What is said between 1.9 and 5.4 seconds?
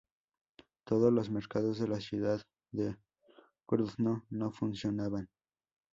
ciudad de Grodno no funcionaban.